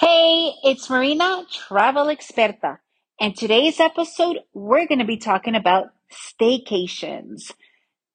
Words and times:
Hey, 0.00 0.54
it's 0.64 0.88
Marina, 0.88 1.44
travel 1.52 2.06
experta. 2.06 2.78
And 3.20 3.36
today's 3.36 3.78
episode, 3.78 4.38
we're 4.54 4.86
going 4.86 5.00
to 5.00 5.04
be 5.04 5.18
talking 5.18 5.54
about 5.54 5.88
staycations. 6.10 7.52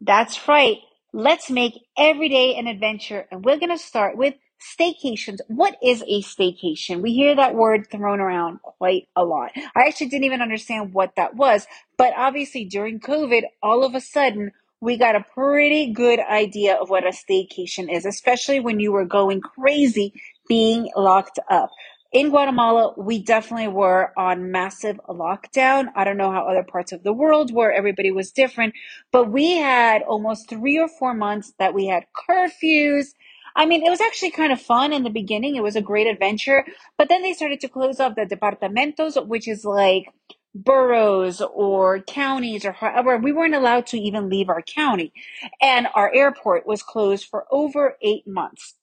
That's 0.00 0.48
right. 0.48 0.78
Let's 1.12 1.52
make 1.52 1.74
every 1.96 2.30
day 2.30 2.56
an 2.56 2.66
adventure. 2.66 3.28
And 3.30 3.44
we're 3.44 3.60
going 3.60 3.70
to 3.70 3.78
start 3.78 4.16
with 4.16 4.34
staycations. 4.60 5.38
What 5.46 5.76
is 5.80 6.02
a 6.02 6.20
staycation? 6.20 7.00
We 7.00 7.14
hear 7.14 7.36
that 7.36 7.54
word 7.54 7.86
thrown 7.88 8.18
around 8.18 8.60
quite 8.60 9.06
a 9.14 9.24
lot. 9.24 9.52
I 9.54 9.82
actually 9.86 10.08
didn't 10.08 10.24
even 10.24 10.42
understand 10.42 10.92
what 10.92 11.14
that 11.14 11.36
was. 11.36 11.68
But 11.96 12.12
obviously, 12.16 12.64
during 12.64 12.98
COVID, 12.98 13.44
all 13.62 13.84
of 13.84 13.94
a 13.94 14.00
sudden, 14.00 14.50
we 14.80 14.96
got 14.96 15.16
a 15.16 15.24
pretty 15.34 15.92
good 15.92 16.20
idea 16.20 16.74
of 16.74 16.90
what 16.90 17.04
a 17.04 17.10
staycation 17.10 17.92
is, 17.92 18.04
especially 18.04 18.60
when 18.60 18.80
you 18.80 18.92
were 18.92 19.04
going 19.04 19.40
crazy 19.40 20.12
being 20.48 20.90
locked 20.96 21.38
up. 21.50 21.70
In 22.10 22.30
Guatemala, 22.30 22.94
we 22.96 23.22
definitely 23.22 23.68
were 23.68 24.12
on 24.16 24.50
massive 24.50 24.98
lockdown. 25.08 25.88
I 25.94 26.04
don't 26.04 26.16
know 26.16 26.32
how 26.32 26.48
other 26.48 26.62
parts 26.62 26.90
of 26.92 27.02
the 27.02 27.12
world 27.12 27.52
were. 27.52 27.70
Everybody 27.70 28.10
was 28.10 28.32
different, 28.32 28.74
but 29.12 29.30
we 29.30 29.58
had 29.58 30.02
almost 30.02 30.48
three 30.48 30.78
or 30.78 30.88
four 30.88 31.12
months 31.12 31.52
that 31.58 31.74
we 31.74 31.86
had 31.86 32.06
curfews. 32.28 33.08
I 33.54 33.66
mean, 33.66 33.84
it 33.84 33.90
was 33.90 34.00
actually 34.00 34.30
kind 34.30 34.52
of 34.52 34.60
fun 34.60 34.94
in 34.94 35.02
the 35.02 35.10
beginning. 35.10 35.56
It 35.56 35.62
was 35.62 35.76
a 35.76 35.82
great 35.82 36.06
adventure, 36.06 36.64
but 36.96 37.10
then 37.10 37.22
they 37.22 37.34
started 37.34 37.60
to 37.60 37.68
close 37.68 38.00
off 38.00 38.14
the 38.14 38.22
departamentos, 38.24 39.26
which 39.26 39.46
is 39.46 39.66
like 39.66 40.06
boroughs 40.54 41.42
or 41.42 42.00
counties 42.00 42.64
or 42.64 42.72
however. 42.72 43.18
We 43.18 43.32
weren't 43.32 43.54
allowed 43.54 43.86
to 43.88 43.98
even 43.98 44.30
leave 44.30 44.48
our 44.48 44.62
county 44.62 45.12
and 45.60 45.88
our 45.94 46.10
airport 46.14 46.66
was 46.66 46.82
closed 46.82 47.26
for 47.26 47.44
over 47.50 47.98
eight 48.00 48.26
months 48.26 48.74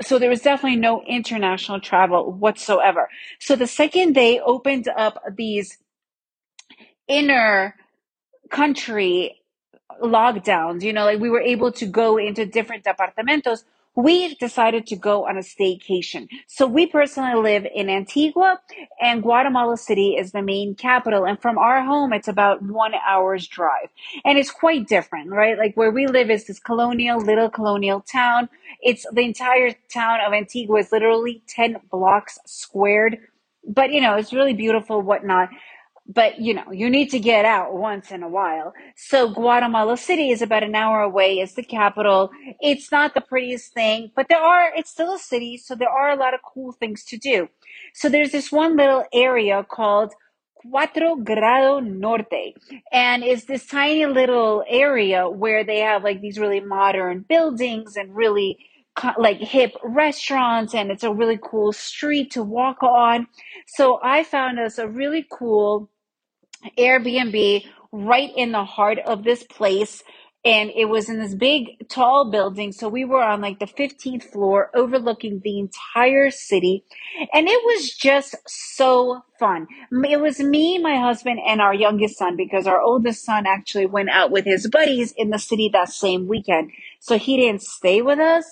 so 0.00 0.18
there 0.18 0.30
was 0.30 0.40
definitely 0.40 0.78
no 0.78 1.02
international 1.02 1.80
travel 1.80 2.32
whatsoever. 2.32 3.08
So 3.40 3.56
the 3.56 3.66
second 3.66 4.14
they 4.14 4.40
opened 4.40 4.88
up 4.88 5.22
these 5.36 5.78
inner 7.08 7.76
country 8.50 9.42
lockdowns, 10.02 10.82
you 10.82 10.92
know, 10.92 11.04
like 11.04 11.20
we 11.20 11.30
were 11.30 11.40
able 11.40 11.72
to 11.72 11.86
go 11.86 12.16
into 12.16 12.46
different 12.46 12.84
departamentos, 12.84 13.64
we 13.94 14.34
decided 14.36 14.86
to 14.86 14.96
go 14.96 15.26
on 15.28 15.36
a 15.36 15.40
staycation. 15.40 16.28
So 16.46 16.66
we 16.66 16.86
personally 16.86 17.34
live 17.34 17.66
in 17.74 17.90
Antigua 17.90 18.60
and 19.00 19.22
Guatemala 19.22 19.76
City 19.76 20.16
is 20.16 20.32
the 20.32 20.42
main 20.42 20.74
capital. 20.74 21.26
And 21.26 21.40
from 21.40 21.58
our 21.58 21.82
home, 21.82 22.12
it's 22.12 22.28
about 22.28 22.62
one 22.62 22.92
hour's 23.06 23.46
drive. 23.46 23.88
And 24.24 24.38
it's 24.38 24.50
quite 24.50 24.88
different, 24.88 25.30
right? 25.30 25.58
Like 25.58 25.76
where 25.76 25.90
we 25.90 26.06
live 26.06 26.30
is 26.30 26.46
this 26.46 26.58
colonial, 26.58 27.20
little 27.20 27.50
colonial 27.50 28.00
town. 28.00 28.48
It's 28.80 29.04
the 29.12 29.22
entire 29.22 29.74
town 29.92 30.20
of 30.26 30.32
Antigua 30.32 30.78
is 30.78 30.90
literally 30.90 31.42
10 31.48 31.76
blocks 31.90 32.38
squared. 32.46 33.18
But 33.66 33.92
you 33.92 34.00
know, 34.00 34.16
it's 34.16 34.32
really 34.32 34.54
beautiful, 34.54 35.02
whatnot 35.02 35.50
but 36.06 36.40
you 36.40 36.54
know, 36.54 36.70
you 36.72 36.90
need 36.90 37.10
to 37.10 37.18
get 37.18 37.44
out 37.44 37.74
once 37.74 38.10
in 38.10 38.22
a 38.22 38.28
while. 38.28 38.72
So 38.96 39.28
Guatemala 39.32 39.96
City 39.96 40.30
is 40.30 40.42
about 40.42 40.62
an 40.62 40.74
hour 40.74 41.00
away. 41.00 41.38
It's 41.38 41.54
the 41.54 41.62
capital. 41.62 42.30
It's 42.60 42.90
not 42.90 43.14
the 43.14 43.20
prettiest 43.20 43.72
thing, 43.72 44.10
but 44.14 44.26
there 44.28 44.38
are, 44.38 44.72
it's 44.76 44.90
still 44.90 45.14
a 45.14 45.18
city. 45.18 45.56
So 45.56 45.74
there 45.74 45.88
are 45.88 46.10
a 46.10 46.16
lot 46.16 46.34
of 46.34 46.40
cool 46.42 46.72
things 46.72 47.04
to 47.04 47.16
do. 47.16 47.48
So 47.94 48.08
there's 48.08 48.32
this 48.32 48.50
one 48.52 48.76
little 48.76 49.04
area 49.12 49.64
called 49.68 50.12
Cuatro 50.64 51.22
Grado 51.22 51.80
Norte. 51.80 52.54
And 52.92 53.22
it's 53.22 53.44
this 53.44 53.66
tiny 53.66 54.06
little 54.06 54.64
area 54.68 55.28
where 55.28 55.64
they 55.64 55.80
have 55.80 56.04
like 56.04 56.20
these 56.20 56.38
really 56.38 56.60
modern 56.60 57.24
buildings 57.28 57.96
and 57.96 58.14
really 58.14 58.58
like 59.18 59.38
hip 59.38 59.74
restaurants 59.82 60.74
and 60.74 60.90
it's 60.90 61.02
a 61.02 61.12
really 61.12 61.38
cool 61.42 61.72
street 61.72 62.32
to 62.32 62.42
walk 62.42 62.82
on. 62.82 63.26
So 63.66 63.98
I 64.02 64.22
found 64.22 64.58
us 64.58 64.78
a 64.78 64.88
really 64.88 65.26
cool 65.30 65.90
Airbnb 66.78 67.64
right 67.90 68.30
in 68.36 68.52
the 68.52 68.64
heart 68.64 68.98
of 68.98 69.24
this 69.24 69.42
place. 69.44 70.02
And 70.44 70.70
it 70.74 70.86
was 70.86 71.08
in 71.08 71.20
this 71.20 71.36
big, 71.36 71.88
tall 71.88 72.28
building. 72.28 72.72
So 72.72 72.88
we 72.88 73.04
were 73.04 73.22
on 73.22 73.40
like 73.40 73.60
the 73.60 73.66
15th 73.66 74.24
floor 74.24 74.72
overlooking 74.74 75.40
the 75.44 75.60
entire 75.60 76.32
city. 76.32 76.84
And 77.32 77.46
it 77.46 77.62
was 77.64 77.94
just 77.94 78.34
so 78.46 79.22
fun. 79.38 79.68
It 79.92 80.20
was 80.20 80.40
me, 80.40 80.78
my 80.78 80.96
husband, 80.96 81.38
and 81.46 81.60
our 81.60 81.72
youngest 81.72 82.18
son 82.18 82.36
because 82.36 82.66
our 82.66 82.80
oldest 82.80 83.24
son 83.24 83.46
actually 83.46 83.86
went 83.86 84.10
out 84.10 84.32
with 84.32 84.44
his 84.44 84.68
buddies 84.68 85.14
in 85.16 85.30
the 85.30 85.38
city 85.38 85.70
that 85.72 85.90
same 85.90 86.26
weekend. 86.26 86.72
So 86.98 87.18
he 87.18 87.36
didn't 87.36 87.62
stay 87.62 88.02
with 88.02 88.18
us 88.18 88.44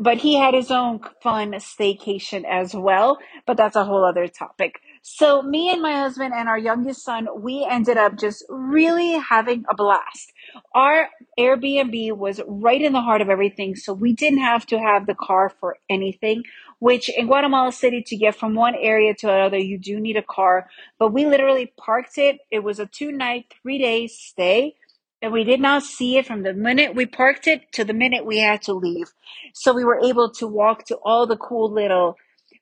but 0.00 0.18
he 0.18 0.36
had 0.36 0.54
his 0.54 0.70
own 0.70 1.00
fun 1.22 1.52
staycation 1.54 2.44
as 2.44 2.74
well. 2.74 3.18
But 3.46 3.56
that's 3.56 3.76
a 3.76 3.84
whole 3.84 4.04
other 4.04 4.28
topic. 4.28 4.80
So 5.02 5.42
me 5.42 5.70
and 5.72 5.82
my 5.82 5.92
husband 5.92 6.34
and 6.34 6.48
our 6.48 6.58
youngest 6.58 7.04
son, 7.04 7.28
we 7.40 7.66
ended 7.70 7.96
up 7.98 8.18
just 8.18 8.44
really 8.50 9.12
having 9.18 9.64
a 9.70 9.76
blast. 9.76 10.32
Our 10.74 11.08
Airbnb 11.38 12.16
was 12.16 12.40
right 12.48 12.82
in 12.82 12.92
the 12.92 13.02
heart 13.02 13.22
of 13.22 13.30
everything. 13.30 13.76
So 13.76 13.92
we 13.94 14.14
didn't 14.14 14.40
have 14.40 14.66
to 14.66 14.78
have 14.78 15.06
the 15.06 15.14
car 15.16 15.50
for 15.60 15.78
anything, 15.90 16.44
which 16.80 17.08
in 17.08 17.26
Guatemala 17.26 17.72
City 17.72 18.02
to 18.08 18.16
get 18.16 18.36
from 18.36 18.54
one 18.54 18.74
area 18.76 19.14
to 19.16 19.32
another, 19.32 19.58
you 19.58 19.78
do 19.78 20.00
need 20.00 20.16
a 20.16 20.22
car, 20.22 20.68
but 20.98 21.12
we 21.12 21.26
literally 21.26 21.72
parked 21.78 22.18
it. 22.18 22.38
It 22.50 22.60
was 22.60 22.80
a 22.80 22.86
two 22.86 23.12
night, 23.12 23.54
three 23.62 23.78
day 23.78 24.08
stay 24.08 24.76
and 25.22 25.32
we 25.32 25.44
did 25.44 25.60
not 25.60 25.82
see 25.82 26.18
it 26.18 26.26
from 26.26 26.42
the 26.42 26.52
minute 26.52 26.94
we 26.94 27.06
parked 27.06 27.46
it 27.46 27.72
to 27.72 27.84
the 27.84 27.94
minute 27.94 28.26
we 28.26 28.38
had 28.38 28.62
to 28.62 28.72
leave. 28.72 29.12
So 29.54 29.74
we 29.74 29.84
were 29.84 30.00
able 30.04 30.30
to 30.32 30.46
walk 30.46 30.84
to 30.86 30.96
all 30.96 31.26
the 31.26 31.36
cool 31.36 31.70
little 31.70 32.16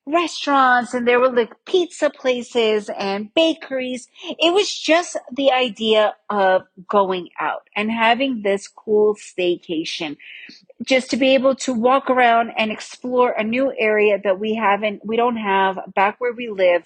restaurants 0.07 0.93
and 0.93 1.07
there 1.07 1.19
were 1.19 1.31
like 1.31 1.53
pizza 1.65 2.09
places 2.09 2.89
and 2.97 3.33
bakeries. 3.33 4.07
It 4.39 4.53
was 4.53 4.73
just 4.73 5.17
the 5.31 5.51
idea 5.51 6.15
of 6.29 6.63
going 6.87 7.29
out 7.39 7.67
and 7.75 7.91
having 7.91 8.41
this 8.43 8.67
cool 8.67 9.15
staycation. 9.15 10.17
Just 10.83 11.09
to 11.11 11.17
be 11.17 11.33
able 11.33 11.55
to 11.55 11.73
walk 11.73 12.09
around 12.09 12.51
and 12.57 12.71
explore 12.71 13.31
a 13.31 13.43
new 13.43 13.73
area 13.77 14.19
that 14.23 14.39
we 14.39 14.55
haven't, 14.55 15.05
we 15.05 15.17
don't 15.17 15.37
have 15.37 15.79
back 15.95 16.19
where 16.19 16.33
we 16.33 16.49
live 16.49 16.83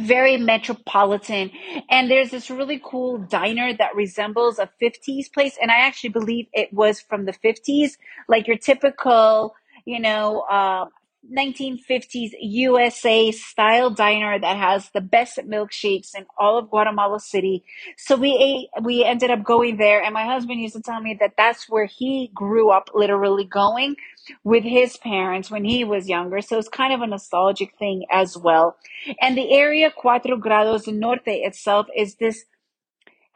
very 0.00 0.36
metropolitan. 0.36 1.50
And 1.90 2.10
there's 2.10 2.30
this 2.30 2.50
really 2.50 2.80
cool 2.84 3.18
diner 3.18 3.74
that 3.76 3.94
resembles 3.94 4.58
a 4.58 4.68
50s 4.82 5.32
place. 5.32 5.58
And 5.60 5.70
i 5.70 5.78
actually 5.78 6.10
believe 6.10 6.46
it 6.52 6.72
was 6.72 7.00
from 7.00 7.26
the 7.26 7.32
50s 7.32 7.92
like 8.28 8.46
your 8.46 8.56
typical 8.56 9.54
you 9.84 10.00
know 10.00 10.40
uh, 10.50 10.86
1950s 11.30 12.30
USA 12.40 13.30
style 13.30 13.90
diner 13.90 14.38
that 14.38 14.56
has 14.56 14.90
the 14.90 15.00
best 15.00 15.38
milkshakes 15.38 16.14
in 16.16 16.26
all 16.36 16.58
of 16.58 16.68
Guatemala 16.68 17.20
City. 17.20 17.64
So 17.96 18.16
we 18.16 18.36
ate, 18.36 18.84
we 18.84 19.04
ended 19.04 19.30
up 19.30 19.44
going 19.44 19.76
there 19.76 20.02
and 20.02 20.12
my 20.14 20.24
husband 20.24 20.60
used 20.60 20.74
to 20.74 20.82
tell 20.82 21.00
me 21.00 21.16
that 21.20 21.34
that's 21.36 21.68
where 21.68 21.86
he 21.86 22.30
grew 22.34 22.70
up 22.70 22.90
literally 22.94 23.44
going 23.44 23.96
with 24.44 24.64
his 24.64 24.96
parents 24.96 25.50
when 25.50 25.64
he 25.64 25.84
was 25.84 26.08
younger. 26.08 26.40
So 26.40 26.58
it's 26.58 26.68
kind 26.68 26.92
of 26.92 27.00
a 27.02 27.06
nostalgic 27.06 27.78
thing 27.78 28.04
as 28.10 28.36
well. 28.36 28.76
And 29.20 29.36
the 29.36 29.52
area 29.52 29.92
Cuatro 29.92 30.40
Grados 30.40 30.92
Norte 30.92 31.22
itself 31.26 31.86
is 31.96 32.16
this 32.16 32.44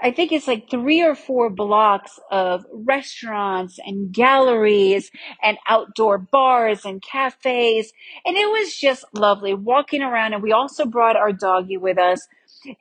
I 0.06 0.12
think 0.12 0.32
it's 0.32 0.48
like 0.48 0.70
three 0.70 1.02
or 1.02 1.16
four 1.16 1.50
blocks 1.50 2.20
of 2.30 2.66
restaurants 2.72 3.80
and 3.84 4.12
galleries 4.12 5.10
and 5.42 5.58
outdoor 5.68 6.18
bars 6.18 6.86
and 6.86 7.02
cafes. 7.02 7.92
And 8.26 8.36
it 8.38 8.46
was 8.50 8.76
just 8.76 9.04
lovely 9.14 9.54
walking 9.54 10.02
around. 10.02 10.34
And 10.34 10.44
we 10.44 10.52
also 10.52 10.86
brought 10.86 11.16
our 11.16 11.32
doggy 11.32 11.78
with 11.78 11.98
us. 11.98 12.28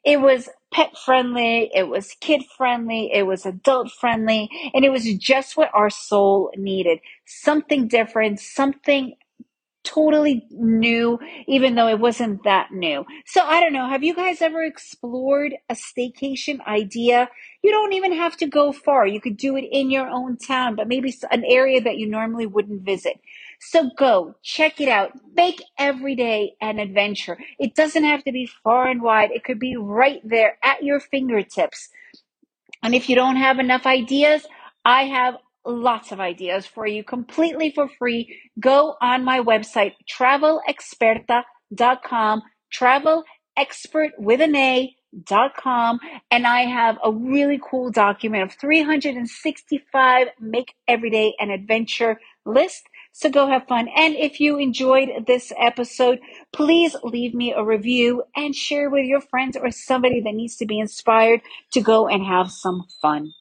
It 0.05 0.21
was 0.21 0.49
pet 0.73 0.97
friendly. 0.97 1.71
It 1.75 1.89
was 1.89 2.15
kid 2.21 2.43
friendly. 2.57 3.11
It 3.13 3.23
was 3.23 3.45
adult 3.45 3.91
friendly. 3.91 4.49
And 4.73 4.85
it 4.85 4.91
was 4.91 5.05
just 5.15 5.57
what 5.57 5.71
our 5.73 5.91
soul 5.91 6.51
needed. 6.57 6.99
Something 7.25 7.87
different, 7.89 8.39
something 8.41 9.15
totally 9.85 10.45
new, 10.51 11.19
even 11.47 11.75
though 11.75 11.87
it 11.87 11.99
wasn't 11.99 12.43
that 12.43 12.71
new. 12.71 13.05
So 13.25 13.41
I 13.41 13.61
don't 13.61 13.73
know. 13.73 13.87
Have 13.87 14.03
you 14.03 14.13
guys 14.13 14.41
ever 14.41 14.63
explored 14.63 15.55
a 15.69 15.75
staycation 15.75 16.65
idea? 16.65 17.29
You 17.61 17.71
don't 17.71 17.93
even 17.93 18.13
have 18.13 18.35
to 18.37 18.47
go 18.47 18.71
far. 18.71 19.07
You 19.07 19.21
could 19.21 19.37
do 19.37 19.55
it 19.55 19.65
in 19.71 19.89
your 19.89 20.07
own 20.07 20.37
town, 20.37 20.75
but 20.75 20.87
maybe 20.87 21.15
an 21.31 21.43
area 21.45 21.79
that 21.81 21.97
you 21.97 22.07
normally 22.07 22.45
wouldn't 22.45 22.81
visit. 22.81 23.19
So 23.59 23.89
go, 23.97 24.35
check 24.43 24.81
it 24.81 24.89
out. 24.89 25.13
Make 25.35 25.63
every 25.77 26.15
day 26.15 26.55
an 26.59 26.79
adventure. 26.79 27.37
It 27.57 27.75
doesn't 27.75 28.03
have 28.03 28.23
to 28.25 28.31
be 28.31 28.45
far 28.63 28.87
and 28.87 29.01
wide. 29.01 29.31
It 29.31 29.43
could 29.43 29.59
be 29.59 29.75
right 29.77 30.21
there 30.23 30.57
at 30.63 30.83
your 30.83 30.99
fingertips. 30.99 31.89
And 32.83 32.93
if 32.93 33.09
you 33.09 33.15
don't 33.15 33.37
have 33.37 33.59
enough 33.59 33.85
ideas, 33.85 34.45
I 34.83 35.05
have 35.05 35.35
lots 35.65 36.11
of 36.11 36.19
ideas 36.19 36.65
for 36.65 36.87
you 36.87 37.03
completely 37.03 37.71
for 37.71 37.87
free. 37.99 38.39
Go 38.59 38.95
on 39.01 39.23
my 39.23 39.39
website, 39.39 39.93
travelexperta.com, 40.09 42.41
travel 42.71 43.23
expert 43.57 44.11
with 44.17 44.41
an 44.41 44.55
A 44.55 44.95
dot 45.23 45.55
com 45.55 45.99
and 46.29 46.45
I 46.45 46.63
have 46.63 46.97
a 47.03 47.11
really 47.11 47.59
cool 47.69 47.89
document 47.89 48.43
of 48.43 48.53
365 48.59 50.27
make 50.41 50.73
everyday 50.87 51.33
an 51.39 51.51
adventure 51.51 52.19
list. 52.45 52.83
So 53.13 53.29
go 53.29 53.47
have 53.47 53.65
fun. 53.67 53.87
And 53.95 54.15
if 54.15 54.41
you 54.41 54.57
enjoyed 54.57 55.25
this 55.25 55.53
episode, 55.57 56.19
please 56.51 56.97
leave 57.01 57.33
me 57.33 57.53
a 57.53 57.63
review 57.63 58.23
and 58.35 58.53
share 58.53 58.89
with 58.89 59.05
your 59.05 59.21
friends 59.21 59.55
or 59.55 59.71
somebody 59.71 60.19
that 60.21 60.33
needs 60.33 60.57
to 60.57 60.65
be 60.65 60.79
inspired 60.79 61.39
to 61.73 61.81
go 61.81 62.09
and 62.09 62.25
have 62.25 62.51
some 62.51 62.83
fun. 63.01 63.31